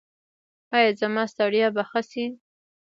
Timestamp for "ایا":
0.75-0.91